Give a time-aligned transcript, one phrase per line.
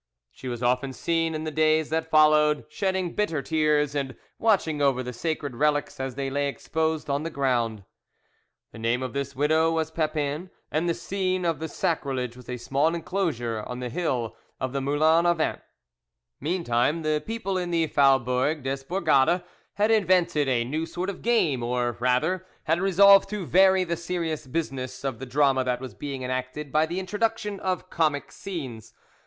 [0.31, 5.03] She was often seen in the days that followed shedding bitter tears and watching over
[5.03, 7.83] the sacred relics as they lay exposed on the ground.
[8.71, 12.57] The name of this widow was Pepin, and the scene of the sacrilege was a
[12.57, 15.61] small enclosure on the hill of the Moulins a Vent.
[16.39, 19.43] Meantime the people in the Faubourg des Bourgades
[19.75, 24.47] had invented a new sort of game, or rather, had resolved to vary the serious
[24.47, 28.95] business of the drama that was being enacted by the introduction of comic scenes.